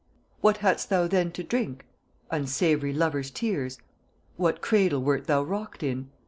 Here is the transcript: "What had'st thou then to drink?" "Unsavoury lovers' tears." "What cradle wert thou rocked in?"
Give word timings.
"What 0.39 0.57
had'st 0.65 0.89
thou 0.89 1.07
then 1.07 1.29
to 1.33 1.43
drink?" 1.43 1.85
"Unsavoury 2.31 2.91
lovers' 2.91 3.29
tears." 3.29 3.77
"What 4.35 4.59
cradle 4.59 5.03
wert 5.03 5.27
thou 5.27 5.43
rocked 5.43 5.83
in?" 5.83 6.09